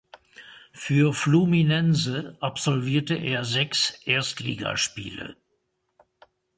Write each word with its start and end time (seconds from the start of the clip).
Für 0.73 1.13
Fluminense 1.13 2.35
absolvierte 2.39 3.13
er 3.13 3.45
sechs 3.45 3.91
Erstligaspiele. 4.03 5.35